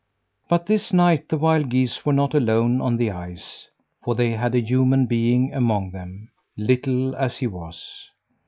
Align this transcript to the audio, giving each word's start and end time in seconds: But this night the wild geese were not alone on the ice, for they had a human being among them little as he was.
But 0.49 0.65
this 0.65 0.91
night 0.91 1.29
the 1.29 1.37
wild 1.37 1.69
geese 1.69 2.03
were 2.03 2.11
not 2.11 2.33
alone 2.33 2.81
on 2.81 2.97
the 2.97 3.11
ice, 3.11 3.67
for 4.03 4.15
they 4.15 4.31
had 4.31 4.55
a 4.55 4.59
human 4.59 5.05
being 5.05 5.53
among 5.53 5.91
them 5.91 6.31
little 6.57 7.15
as 7.15 7.37
he 7.37 7.45
was. 7.45 8.09